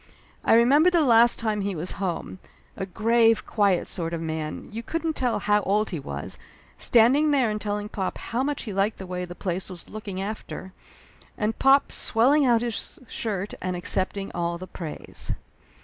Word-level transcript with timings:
I 0.43 0.55
remembered 0.55 0.93
the 0.93 1.05
last 1.05 1.37
time 1.37 1.61
he 1.61 1.75
was 1.75 1.91
Laughter 1.91 2.05
Limited 2.07 2.39
43 2.39 2.39
home, 2.39 2.55
a 2.77 2.85
grave, 2.87 3.45
quiet 3.45 3.87
sort 3.87 4.13
of 4.15 4.19
man, 4.21 4.67
you 4.71 4.81
couldn't 4.81 5.15
tell 5.15 5.37
how 5.41 5.61
old 5.61 5.91
he 5.91 5.99
was, 5.99 6.39
standing 6.75 7.29
there 7.29 7.51
and 7.51 7.61
telling 7.61 7.87
pop 7.87 8.17
how 8.17 8.41
much 8.41 8.63
he 8.63 8.73
liked 8.73 8.97
the 8.97 9.05
way 9.05 9.25
the 9.25 9.35
place 9.35 9.69
was 9.69 9.89
looked 9.89 10.09
after, 10.09 10.73
and 11.37 11.59
pop 11.59 11.91
swelling 11.91 12.47
out 12.47 12.61
his 12.63 12.97
shirt 13.07 13.53
and 13.61 13.75
accepting 13.75 14.31
all 14.33 14.57
the 14.57 14.65
praise. 14.65 15.33